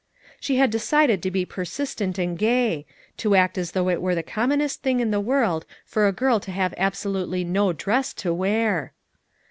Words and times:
She 0.39 0.55
had 0.57 0.71
decided 0.71 1.21
to 1.21 1.29
be 1.29 1.45
persistent 1.45 2.17
and 2.17 2.35
gay; 2.35 2.87
to 3.17 3.35
act 3.35 3.55
as 3.55 3.73
though 3.73 3.87
it 3.87 4.01
were 4.01 4.15
the 4.15 4.23
commonest 4.23 4.81
thing 4.81 4.99
in 4.99 5.11
the 5.11 5.19
world 5.19 5.63
for 5.85 6.07
a 6.07 6.11
girl 6.11 6.39
to 6.39 6.49
have 6.51 6.73
absolutely 6.75 7.43
no 7.43 7.71
dress 7.71 8.11
to 8.15 8.33
wear. 8.33 8.93